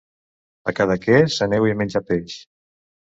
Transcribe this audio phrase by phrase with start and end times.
[0.71, 2.39] A Cadaqués aneu-hi a menjar peix.